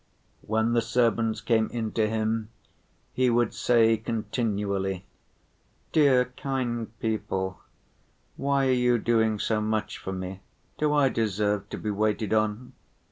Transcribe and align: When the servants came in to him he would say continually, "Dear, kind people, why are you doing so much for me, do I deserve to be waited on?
When 0.41 0.73
the 0.73 0.81
servants 0.81 1.41
came 1.41 1.67
in 1.69 1.91
to 1.91 2.09
him 2.09 2.49
he 3.13 3.29
would 3.29 3.53
say 3.53 3.97
continually, 3.97 5.05
"Dear, 5.91 6.33
kind 6.37 6.89
people, 6.97 7.59
why 8.35 8.65
are 8.65 8.71
you 8.73 8.97
doing 8.97 9.37
so 9.37 9.61
much 9.61 9.99
for 9.99 10.11
me, 10.11 10.41
do 10.79 10.91
I 10.91 11.09
deserve 11.09 11.69
to 11.69 11.77
be 11.77 11.91
waited 11.91 12.33
on? 12.33 12.73